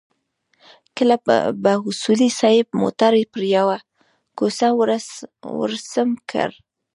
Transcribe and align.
کله 0.97 1.15
به 1.63 1.71
اصولي 1.89 2.29
صیب 2.39 2.67
موټر 2.81 3.13
پر 3.33 3.43
يوه 3.57 3.77
کوڅه 4.37 4.67
ورسم 5.59 6.09
کړ. 6.29 6.49